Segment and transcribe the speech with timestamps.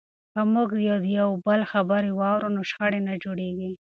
[0.33, 0.69] که موږ
[1.03, 3.71] د یو بل خبرې واورو نو شخړې نه جوړیږي.